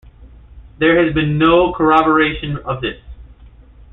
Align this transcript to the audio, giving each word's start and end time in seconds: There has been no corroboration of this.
There 0.79 1.05
has 1.05 1.13
been 1.13 1.37
no 1.37 1.73
corroboration 1.73 2.57
of 2.65 2.81
this. 2.81 2.99